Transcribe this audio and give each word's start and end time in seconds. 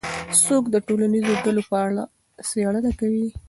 څوک 0.43 0.63
د 0.71 0.75
ټولنیزو 0.87 1.33
ډلو 1.45 1.61
په 1.69 1.77
اړه 1.85 2.03
څېړنه 2.49 2.91
کوي؟ 2.99 3.27